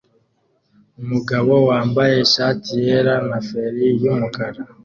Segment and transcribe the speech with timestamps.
[1.01, 4.61] Umugabo wambaye ishati yera na feri yumukara